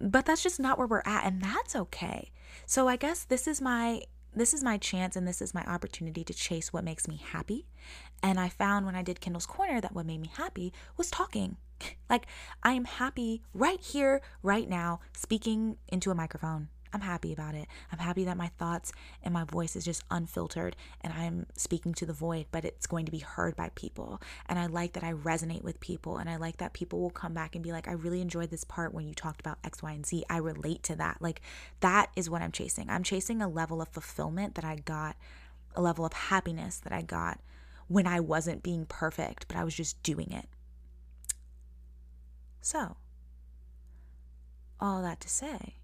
But 0.00 0.26
that's 0.26 0.42
just 0.42 0.60
not 0.60 0.78
where 0.78 0.86
we're 0.86 1.02
at 1.04 1.24
and 1.24 1.42
that's 1.42 1.76
okay. 1.76 2.30
So 2.66 2.88
I 2.88 2.96
guess 2.96 3.24
this 3.24 3.46
is 3.46 3.60
my 3.60 4.02
this 4.34 4.54
is 4.54 4.62
my 4.62 4.78
chance 4.78 5.16
and 5.16 5.26
this 5.26 5.42
is 5.42 5.54
my 5.54 5.64
opportunity 5.64 6.22
to 6.22 6.32
chase 6.32 6.72
what 6.72 6.84
makes 6.84 7.08
me 7.08 7.20
happy. 7.32 7.66
And 8.22 8.38
I 8.38 8.48
found 8.48 8.86
when 8.86 8.94
I 8.94 9.02
did 9.02 9.20
Kyndal's 9.20 9.46
Corner 9.46 9.80
that 9.80 9.94
what 9.94 10.06
made 10.06 10.20
me 10.20 10.30
happy 10.32 10.72
was 10.96 11.10
talking 11.10 11.56
like, 12.08 12.26
I 12.62 12.72
am 12.72 12.84
happy 12.84 13.42
right 13.54 13.80
here, 13.80 14.22
right 14.42 14.68
now, 14.68 15.00
speaking 15.12 15.76
into 15.88 16.10
a 16.10 16.14
microphone. 16.14 16.68
I'm 16.92 17.02
happy 17.02 17.32
about 17.32 17.54
it. 17.54 17.68
I'm 17.92 17.98
happy 17.98 18.24
that 18.24 18.36
my 18.36 18.48
thoughts 18.58 18.92
and 19.22 19.32
my 19.32 19.44
voice 19.44 19.76
is 19.76 19.84
just 19.84 20.02
unfiltered 20.10 20.74
and 21.00 21.12
I'm 21.12 21.46
speaking 21.56 21.94
to 21.94 22.06
the 22.06 22.12
void, 22.12 22.46
but 22.50 22.64
it's 22.64 22.86
going 22.86 23.06
to 23.06 23.12
be 23.12 23.18
heard 23.18 23.54
by 23.54 23.70
people. 23.74 24.20
And 24.46 24.58
I 24.58 24.66
like 24.66 24.94
that 24.94 25.04
I 25.04 25.12
resonate 25.12 25.62
with 25.62 25.78
people. 25.80 26.18
And 26.18 26.28
I 26.28 26.36
like 26.36 26.56
that 26.56 26.72
people 26.72 27.00
will 27.00 27.10
come 27.10 27.32
back 27.32 27.54
and 27.54 27.62
be 27.62 27.72
like, 27.72 27.86
I 27.86 27.92
really 27.92 28.20
enjoyed 28.20 28.50
this 28.50 28.64
part 28.64 28.92
when 28.92 29.06
you 29.06 29.14
talked 29.14 29.40
about 29.40 29.58
X, 29.62 29.82
Y, 29.82 29.92
and 29.92 30.04
Z. 30.04 30.24
I 30.28 30.38
relate 30.38 30.82
to 30.84 30.96
that. 30.96 31.18
Like, 31.20 31.42
that 31.78 32.10
is 32.16 32.28
what 32.28 32.42
I'm 32.42 32.52
chasing. 32.52 32.90
I'm 32.90 33.04
chasing 33.04 33.40
a 33.40 33.48
level 33.48 33.80
of 33.80 33.88
fulfillment 33.88 34.56
that 34.56 34.64
I 34.64 34.76
got, 34.76 35.16
a 35.76 35.80
level 35.80 36.04
of 36.04 36.12
happiness 36.12 36.78
that 36.78 36.92
I 36.92 37.02
got 37.02 37.38
when 37.86 38.06
I 38.06 38.20
wasn't 38.20 38.62
being 38.62 38.86
perfect, 38.86 39.46
but 39.46 39.56
I 39.56 39.64
was 39.64 39.74
just 39.74 40.02
doing 40.02 40.32
it. 40.32 40.48
So, 42.60 42.96
all 44.78 45.02
that 45.02 45.20
to 45.20 45.28
say, 45.28 45.76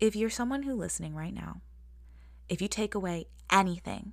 if 0.00 0.16
you're 0.16 0.30
someone 0.30 0.62
who 0.62 0.74
listening 0.74 1.14
right 1.14 1.34
now, 1.34 1.60
if 2.48 2.60
you 2.60 2.68
take 2.68 2.94
away 2.94 3.26
anything 3.50 4.12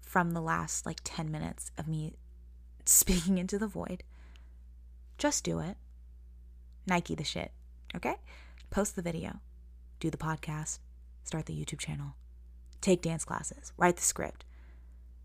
from 0.00 0.32
the 0.32 0.40
last 0.40 0.86
like 0.86 1.00
10 1.04 1.30
minutes 1.30 1.70
of 1.76 1.88
me 1.88 2.14
speaking 2.84 3.38
into 3.38 3.58
the 3.58 3.66
void, 3.66 4.02
just 5.18 5.44
do 5.44 5.60
it. 5.60 5.76
Nike 6.86 7.14
the 7.14 7.24
shit, 7.24 7.52
okay? 7.96 8.16
Post 8.70 8.96
the 8.96 9.02
video, 9.02 9.40
do 10.00 10.10
the 10.10 10.18
podcast, 10.18 10.78
start 11.22 11.46
the 11.46 11.54
YouTube 11.54 11.78
channel, 11.78 12.14
take 12.80 13.00
dance 13.00 13.24
classes, 13.24 13.72
write 13.78 13.96
the 13.96 14.02
script, 14.02 14.44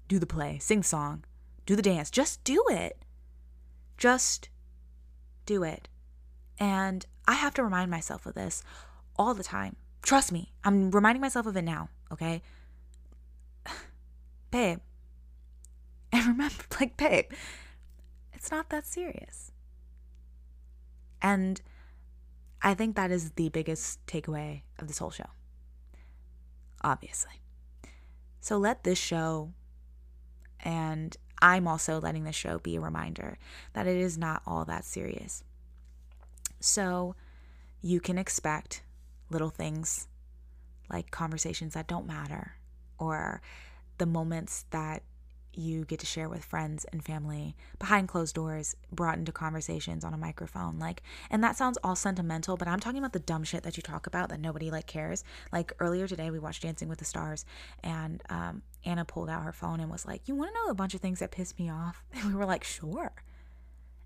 do 0.07 0.19
the 0.19 0.25
play, 0.25 0.57
sing 0.59 0.83
song, 0.83 1.23
do 1.69 1.75
the 1.75 1.83
dance. 1.83 2.09
Just 2.09 2.43
do 2.43 2.63
it. 2.71 2.97
Just 3.95 4.49
do 5.49 5.63
it. 5.63 5.89
And 6.59 7.05
I 7.27 7.33
have 7.33 7.55
to 7.55 7.63
remind 7.63 7.89
myself 7.89 8.27
of 8.27 8.35
this 8.35 8.61
all 9.17 9.33
the 9.33 9.43
time. 9.43 9.75
Trust 10.03 10.31
me, 10.31 10.51
I'm 10.63 10.91
reminding 10.91 11.21
myself 11.21 11.47
of 11.47 11.57
it 11.57 11.63
now, 11.63 11.89
okay? 12.11 12.41
babe. 14.51 14.79
And 16.11 16.25
remember, 16.25 16.63
like, 16.79 16.97
babe, 16.97 17.25
it's 18.33 18.49
not 18.49 18.69
that 18.69 18.87
serious. 18.87 19.51
And 21.21 21.61
I 22.63 22.73
think 22.73 22.95
that 22.95 23.11
is 23.11 23.31
the 23.31 23.49
biggest 23.49 24.03
takeaway 24.07 24.63
of 24.79 24.87
this 24.87 24.97
whole 24.97 25.11
show. 25.11 25.29
Obviously. 26.83 27.33
So 28.41 28.57
let 28.57 28.83
this 28.83 28.97
show 28.97 29.53
and 30.61 31.15
I'm 31.41 31.67
also 31.67 31.99
letting 31.99 32.23
the 32.23 32.31
show 32.31 32.59
be 32.59 32.75
a 32.75 32.81
reminder 32.81 33.37
that 33.73 33.87
it 33.87 33.97
is 33.97 34.17
not 34.17 34.41
all 34.45 34.65
that 34.65 34.83
serious. 34.83 35.43
So 36.59 37.15
you 37.81 37.99
can 37.99 38.17
expect 38.17 38.83
little 39.29 39.49
things 39.49 40.07
like 40.89 41.11
conversations 41.11 41.73
that 41.73 41.87
don't 41.87 42.07
matter 42.07 42.53
or 42.97 43.41
the 43.97 44.05
moments 44.05 44.65
that 44.71 45.03
you 45.53 45.85
get 45.85 45.99
to 45.99 46.05
share 46.05 46.29
with 46.29 46.43
friends 46.43 46.85
and 46.91 47.03
family 47.03 47.55
behind 47.77 48.07
closed 48.07 48.35
doors 48.35 48.75
brought 48.91 49.17
into 49.17 49.31
conversations 49.31 50.03
on 50.03 50.13
a 50.13 50.17
microphone 50.17 50.79
like 50.79 51.01
and 51.29 51.43
that 51.43 51.55
sounds 51.55 51.77
all 51.83 51.95
sentimental 51.95 52.57
but 52.57 52.67
i'm 52.67 52.79
talking 52.79 52.99
about 52.99 53.13
the 53.13 53.19
dumb 53.19 53.43
shit 53.43 53.63
that 53.63 53.77
you 53.77 53.83
talk 53.83 54.07
about 54.07 54.29
that 54.29 54.39
nobody 54.39 54.71
like 54.71 54.87
cares. 54.87 55.23
Like 55.51 55.73
earlier 55.79 56.07
today 56.07 56.31
we 56.31 56.39
watched 56.39 56.63
dancing 56.63 56.89
with 56.89 56.99
the 56.99 57.05
stars 57.05 57.45
and 57.83 58.21
um, 58.29 58.61
anna 58.85 59.05
pulled 59.05 59.29
out 59.29 59.43
her 59.43 59.51
phone 59.51 59.79
and 59.79 59.91
was 59.91 60.05
like 60.05 60.27
you 60.27 60.35
want 60.35 60.51
to 60.51 60.53
know 60.55 60.71
a 60.71 60.75
bunch 60.75 60.93
of 60.93 61.01
things 61.01 61.19
that 61.19 61.31
pissed 61.31 61.59
me 61.59 61.69
off? 61.69 62.03
And 62.13 62.25
we 62.25 62.35
were 62.35 62.45
like 62.45 62.63
sure 62.63 63.11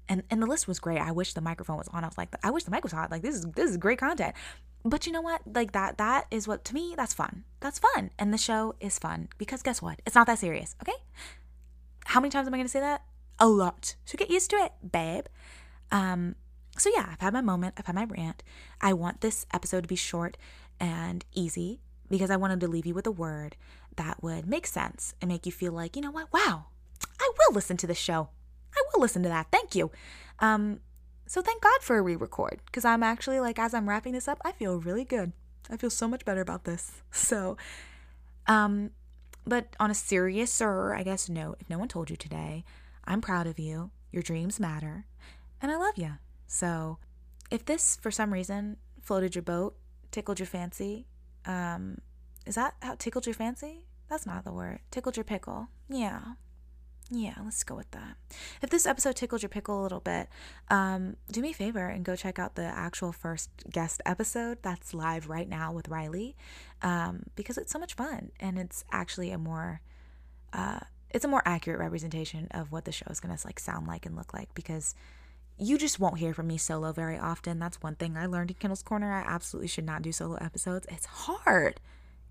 and 0.10 0.24
and 0.30 0.42
the 0.42 0.48
list 0.48 0.68
was 0.68 0.80
great. 0.80 1.00
I 1.00 1.12
wish 1.12 1.34
the 1.34 1.42
microphone 1.42 1.78
was 1.78 1.88
on. 1.90 2.04
I 2.04 2.08
was 2.08 2.18
like 2.18 2.36
i 2.44 2.52
wish 2.52 2.64
the 2.64 2.72
mic 2.72 2.84
was 2.84 2.94
hot. 2.94 3.12
Like 3.12 3.22
this 3.22 3.36
is 3.36 3.46
this 3.56 3.70
is 3.70 3.78
great 3.78 4.00
content. 4.00 4.36
But 4.86 5.06
you 5.06 5.14
know 5.14 5.22
what? 5.22 5.42
Like 5.46 5.72
that 5.72 5.98
that 5.98 6.28
is 6.30 6.48
what 6.48 6.66
to 6.66 6.74
me 6.74 6.94
that's 6.96 7.14
fun. 7.14 7.44
That's 7.60 7.80
fun. 7.80 8.12
And 8.20 8.34
the 8.34 8.38
show 8.38 8.76
is 8.80 9.00
fun 9.00 9.30
because 9.38 9.62
guess 9.64 9.82
what? 9.82 10.02
It's 10.06 10.16
not 10.16 10.28
that 10.28 10.40
serious 10.40 10.76
okay? 10.82 10.98
How 12.06 12.20
many 12.20 12.30
times 12.32 12.48
am 12.48 12.54
i 12.54 12.58
going 12.58 12.66
to 12.66 12.72
say 12.72 12.82
that? 12.82 13.04
A 13.40 13.48
lot. 13.48 13.96
So 14.06 14.18
get 14.18 14.30
used 14.30 14.50
to 14.52 14.58
it 14.58 14.74
babe. 14.92 15.26
Um 15.92 16.36
so 16.78 16.90
yeah 16.94 17.08
i've 17.12 17.22
had 17.22 17.34
my 17.34 17.42
moment. 17.42 17.76
I've 17.78 17.86
had 17.86 17.96
my 17.96 18.06
rant. 18.06 18.44
I 18.82 18.94
want 18.94 19.22
this 19.22 19.46
episode 19.54 19.82
to 19.82 19.88
be 19.88 19.96
short 19.96 20.38
and 20.80 21.24
easy 21.34 21.80
because 22.10 22.30
i 22.30 22.36
wanted 22.36 22.60
to 22.60 22.68
leave 22.68 22.86
you 22.86 22.94
with 22.94 23.08
a 23.08 23.12
word 23.12 23.56
that 23.96 24.22
would 24.22 24.46
make 24.48 24.68
sense 24.68 25.14
and 25.22 25.30
make 25.30 25.46
you 25.46 25.52
feel 25.52 25.72
like 25.72 25.96
you 25.96 26.02
know 26.02 26.12
what? 26.12 26.34
Wow. 26.34 26.66
I 27.20 27.30
will 27.38 27.54
listen 27.54 27.78
to 27.78 27.88
this 27.88 27.98
show 27.98 28.30
i 28.76 28.84
will 28.94 29.02
listen 29.02 29.24
to 29.24 29.30
that 29.30 29.48
thank 29.52 29.76
you 29.76 29.92
um 30.40 30.80
so 31.34 31.42
thank 31.42 31.64
God 31.64 31.82
for 31.82 31.98
a 31.98 32.02
re 32.02 32.16
record 32.16 32.60
because 32.66 32.86
I'm 32.86 33.02
actually 33.02 33.40
like, 33.40 33.58
as 33.58 33.74
I'm 33.74 33.90
wrapping 33.90 34.14
this 34.14 34.28
up, 34.28 34.40
I 34.46 34.52
feel 34.52 34.80
really 34.80 35.04
good. 35.04 35.32
I 35.70 35.78
feel 35.78 35.90
so 35.90 36.08
much 36.08 36.26
better 36.26 36.42
about 36.42 36.66
this. 36.66 37.02
So, 37.12 37.58
um, 38.48 38.92
but 39.46 39.76
on 39.80 39.90
a 39.90 39.96
serious 39.96 40.62
or 40.62 40.96
I 40.96 41.02
guess, 41.02 41.30
note, 41.30 41.58
if 41.60 41.70
no 41.70 41.80
one 41.80 41.88
told 41.88 42.10
you 42.10 42.16
today, 42.16 42.64
I'm 43.06 43.20
proud 43.20 43.48
of 43.48 43.58
you. 43.58 43.92
Your 44.12 44.22
dreams 44.22 44.60
matter. 44.60 45.06
And 45.62 45.72
I 45.72 45.78
love 45.78 45.98
you. 45.98 46.14
So, 46.46 47.00
if 47.50 47.66
this, 47.66 47.98
for 48.02 48.12
some 48.12 48.32
reason, 48.32 48.78
floated 49.02 49.34
your 49.34 49.42
boat, 49.42 49.76
tickled 50.12 50.40
your 50.40 50.46
fancy, 50.46 51.08
um, 51.46 51.98
is 52.46 52.56
that 52.56 52.76
how 52.82 52.96
tickled 52.96 53.26
your 53.26 53.34
fancy? 53.34 53.88
That's 54.08 54.26
not 54.26 54.44
the 54.44 54.54
word. 54.54 54.82
Tickled 54.92 55.18
your 55.18 55.24
pickle. 55.24 55.70
Yeah. 55.90 56.22
Yeah, 57.16 57.36
let's 57.44 57.64
go 57.64 57.76
with 57.76 57.92
that. 57.92 58.18
If 58.64 58.72
this 58.72 58.88
episode 58.88 59.16
tickled 59.16 59.44
your 59.44 59.50
pickle 59.50 59.80
a 59.80 59.84
little 59.84 60.00
bit, 60.00 60.30
um, 60.70 61.16
do 61.32 61.42
me 61.42 61.52
a 61.52 61.54
favor 61.54 61.88
and 61.88 62.04
go 62.04 62.16
check 62.16 62.40
out 62.40 62.56
the 62.56 62.64
actual 62.64 63.12
first 63.12 63.52
guest 63.70 64.02
episode 64.04 64.58
that's 64.64 64.96
live 64.96 65.30
right 65.30 65.48
now 65.48 65.72
with 65.72 65.90
Riley, 65.90 66.36
um, 66.82 67.24
because 67.36 67.60
it's 67.60 67.72
so 67.72 67.78
much 67.78 67.94
fun 67.94 68.32
and 68.40 68.58
it's 68.58 68.84
actually 68.92 69.30
a 69.30 69.38
more, 69.38 69.82
uh, 70.54 70.80
it's 71.12 71.24
a 71.24 71.28
more 71.28 71.44
accurate 71.46 71.80
representation 71.80 72.48
of 72.50 72.72
what 72.72 72.86
the 72.86 72.92
show 72.92 73.06
is 73.12 73.20
gonna 73.20 73.38
like 73.46 73.60
sound 73.60 73.86
like 73.86 74.08
and 74.08 74.16
look 74.16 74.34
like 74.34 74.52
because 74.56 74.96
you 75.60 75.78
just 75.78 76.00
won't 76.00 76.18
hear 76.18 76.34
from 76.34 76.48
me 76.48 76.58
solo 76.58 76.92
very 76.92 77.20
often. 77.20 77.60
That's 77.60 77.80
one 77.80 77.94
thing 77.94 78.18
I 78.18 78.26
learned 78.26 78.50
in 78.50 78.56
Kyndal's 78.56 78.82
Corner. 78.82 79.14
I 79.14 79.22
absolutely 79.22 79.68
should 79.68 79.86
not 79.86 80.02
do 80.02 80.12
solo 80.12 80.36
episodes. 80.38 80.88
It's 80.90 81.06
hard. 81.06 81.80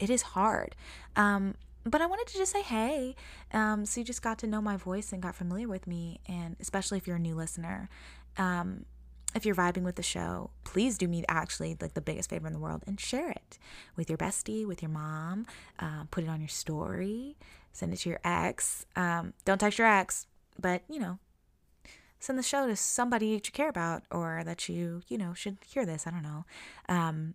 It 0.00 0.10
is 0.10 0.22
hard. 0.22 0.74
Um, 1.14 1.54
but 1.84 2.00
I 2.00 2.06
wanted 2.06 2.26
to 2.28 2.38
just 2.38 2.52
say 2.52 2.62
hey. 2.62 3.16
Um, 3.52 3.84
so 3.86 4.00
you 4.00 4.04
just 4.04 4.22
got 4.22 4.38
to 4.38 4.46
know 4.46 4.60
my 4.60 4.76
voice 4.76 5.12
and 5.12 5.22
got 5.22 5.34
familiar 5.34 5.68
with 5.68 5.86
me, 5.86 6.20
and 6.28 6.56
especially 6.60 6.98
if 6.98 7.06
you're 7.06 7.16
a 7.16 7.20
new 7.20 7.34
listener. 7.34 7.88
Um, 8.36 8.86
if 9.34 9.46
you're 9.46 9.54
vibing 9.54 9.82
with 9.82 9.96
the 9.96 10.02
show, 10.02 10.50
please 10.64 10.98
do 10.98 11.08
me 11.08 11.24
actually 11.28 11.76
like 11.80 11.94
the 11.94 12.00
biggest 12.00 12.28
favor 12.28 12.46
in 12.46 12.52
the 12.52 12.58
world 12.58 12.82
and 12.86 13.00
share 13.00 13.30
it 13.30 13.58
with 13.96 14.10
your 14.10 14.18
bestie, 14.18 14.66
with 14.66 14.82
your 14.82 14.90
mom. 14.90 15.46
Uh, 15.78 16.04
put 16.10 16.24
it 16.24 16.28
on 16.28 16.40
your 16.40 16.48
story. 16.48 17.36
Send 17.72 17.94
it 17.94 17.98
to 18.00 18.10
your 18.10 18.20
ex. 18.24 18.84
Um, 18.94 19.32
don't 19.44 19.58
text 19.58 19.78
your 19.78 19.88
ex, 19.88 20.26
but 20.60 20.82
you 20.88 21.00
know, 21.00 21.18
send 22.18 22.38
the 22.38 22.42
show 22.42 22.66
to 22.66 22.76
somebody 22.76 23.34
that 23.34 23.46
you 23.46 23.52
care 23.52 23.70
about 23.70 24.02
or 24.10 24.42
that 24.44 24.68
you 24.68 25.02
you 25.08 25.16
know 25.16 25.32
should 25.32 25.56
hear 25.66 25.86
this. 25.86 26.06
I 26.06 26.10
don't 26.10 26.22
know. 26.22 26.44
Um, 26.88 27.34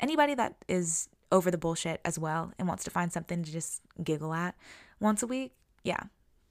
anybody 0.00 0.34
that 0.34 0.56
is 0.68 1.08
over 1.32 1.50
the 1.50 1.58
bullshit 1.58 2.00
as 2.04 2.18
well 2.18 2.52
and 2.58 2.66
wants 2.68 2.84
to 2.84 2.90
find 2.90 3.12
something 3.12 3.42
to 3.42 3.52
just 3.52 3.82
giggle 4.02 4.32
at 4.32 4.54
once 5.00 5.22
a 5.22 5.26
week, 5.26 5.52
yeah, 5.84 6.00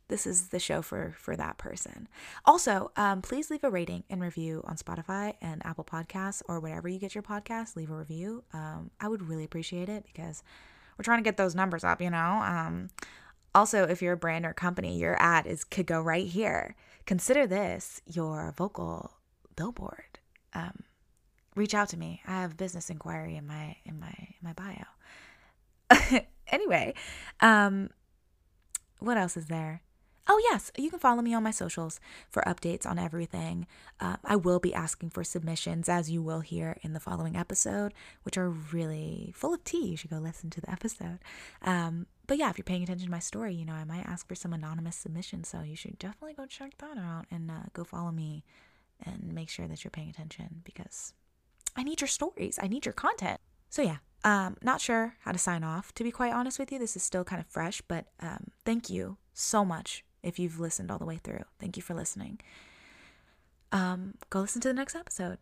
this 0.09 0.25
is 0.25 0.50
the 0.50 0.59
show 0.59 0.81
for 0.81 1.13
for 1.17 1.36
that 1.36 1.57
person. 1.57 2.07
Also, 2.43 2.91
um, 2.98 3.21
please 3.21 3.50
leave 3.50 3.63
a 3.63 3.69
rating 3.69 4.03
and 4.09 4.21
review 4.21 4.63
on 4.65 4.75
Spotify 4.75 5.36
and 5.41 5.65
Apple 5.65 5.83
Podcasts 5.83 6.41
or 6.48 6.59
wherever 6.59 6.89
you 6.89 7.00
get 7.00 7.15
your 7.15 7.21
podcasts. 7.21 7.75
Leave 7.75 7.91
a 7.91 7.95
review. 7.95 8.43
Um, 8.51 8.89
I 9.00 9.07
would 9.07 9.29
really 9.29 9.43
appreciate 9.43 9.88
it 9.88 10.03
because 10.03 10.43
we're 10.98 11.03
trying 11.03 11.19
to 11.19 11.24
get 11.24 11.38
those 11.38 11.55
numbers 11.55 11.83
up. 11.83 12.01
You 12.01 12.09
know. 12.09 12.41
Um, 12.43 12.89
also, 13.55 13.83
if 13.83 14.01
you're 14.01 14.13
a 14.13 14.17
brand 14.17 14.45
or 14.45 14.53
company, 14.53 14.98
your 14.98 15.19
ad 15.19 15.48
is 15.48 15.63
could 15.63 15.86
go 15.86 16.01
right 16.01 16.27
here. 16.27 16.75
Consider 17.05 17.48
this 17.48 18.01
your 18.05 18.53
vocal 18.57 19.13
billboard. 19.55 20.19
Um, 20.53 20.83
reach 21.59 21.75
out 21.75 21.89
to 21.89 21.97
me. 21.97 22.21
I 22.25 22.41
have 22.41 22.57
business 22.57 22.89
inquiry 22.89 23.35
in 23.35 23.45
my 23.45 23.75
in 23.85 23.99
my 23.99 24.13
in 24.17 24.41
my 24.41 24.53
bio. 24.53 26.21
anyway, 26.47 26.93
um 27.41 27.91
what 28.99 29.17
else 29.17 29.37
is 29.37 29.47
there? 29.47 29.81
Oh, 30.31 30.39
yes, 30.51 30.71
you 30.77 30.91
can 30.91 30.99
follow 30.99 31.23
me 31.23 31.33
on 31.33 31.41
my 31.41 31.49
socials 31.49 31.99
for 32.29 32.43
updates 32.43 32.85
on 32.85 32.99
everything. 32.99 33.65
Uh, 33.99 34.17
I 34.23 34.35
will 34.35 34.59
be 34.59 34.75
asking 34.75 35.09
for 35.09 35.23
submissions, 35.23 35.89
as 35.89 36.11
you 36.11 36.21
will 36.21 36.41
hear 36.41 36.77
in 36.83 36.93
the 36.93 36.99
following 36.99 37.35
episode, 37.35 37.95
which 38.21 38.37
are 38.37 38.51
really 38.51 39.33
full 39.35 39.55
of 39.55 39.63
tea. 39.63 39.87
You 39.87 39.98
should 39.98 40.11
go 40.11 40.17
listen 40.17 40.51
to 40.51 40.61
the 40.61 40.69
episode. 40.77 41.17
Um, 41.63 42.05
but 42.27 42.37
yeah, 42.37 42.51
if 42.51 42.59
you're 42.59 42.63
paying 42.63 42.83
attention 42.83 43.07
to 43.07 43.11
my 43.11 43.17
story, 43.17 43.55
you 43.55 43.65
know, 43.65 43.74
I 43.74 43.85
might 43.85 44.05
ask 44.05 44.27
for 44.27 44.35
some 44.35 44.53
anonymous 44.53 44.98
submissions. 44.98 45.48
So 45.48 45.61
you 45.61 45.75
should 45.75 45.98
definitely 45.98 46.35
go 46.35 46.45
check 46.45 46.77
that 46.77 47.00
out 47.00 47.25
and 47.31 47.50
uh, 47.50 47.63
go 47.74 47.83
follow 47.83 48.11
me 48.11 48.43
and 49.03 49.33
make 49.33 49.50
sure 49.50 49.67
that 49.67 49.83
you're 49.83 49.89
paying 49.89 50.09
attention 50.09 50.61
because 50.63 51.13
I 51.75 51.84
need 51.84 52.01
your 52.01 52.08
stories. 52.08 52.60
I 52.62 52.68
need 52.68 52.86
your 52.86 52.94
content. 52.94 53.40
So 53.70 53.82
yeah, 53.82 53.98
um, 54.24 54.58
not 54.62 54.82
sure 54.82 55.16
how 55.22 55.32
to 55.32 55.38
sign 55.38 55.64
off. 55.64 55.94
To 55.96 56.03
be 56.03 56.12
quite 56.12 56.34
honest 56.34 56.60
with 56.60 56.72
you, 56.72 56.79
this 56.79 56.96
is 56.96 57.03
still 57.03 57.24
kind 57.24 57.40
of 57.40 57.48
fresh, 57.48 57.82
but 57.88 58.05
um, 58.20 58.48
thank 58.66 58.90
you 58.90 59.18
so 59.34 59.64
much 59.64 60.03
if 60.24 60.40
you've 60.40 60.60
listened 60.60 60.92
all 60.92 60.98
the 60.98 61.05
way 61.05 61.18
through. 61.18 61.44
Thank 61.60 61.77
you 61.77 61.84
for 61.84 61.94
listening. 61.94 62.40
Um, 63.72 64.16
go 64.29 64.42
listen 64.42 64.62
to 64.62 64.68
the 64.68 64.74
next 64.74 64.96
episode. 64.96 65.38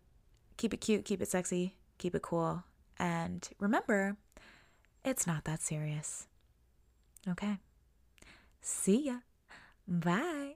Keep 0.58 0.74
it 0.74 0.82
cute, 0.82 1.06
keep 1.06 1.22
it 1.22 1.30
sexy, 1.30 1.76
keep 1.98 2.16
it 2.16 2.22
cool, 2.22 2.64
and 2.98 3.48
remember, 3.60 4.18
it's 5.06 5.26
not 5.26 5.46
that 5.46 5.62
serious. 5.62 6.28
Okay. 7.28 7.58
See 8.62 9.06
ya. 9.06 9.18
Bye. 9.88 10.56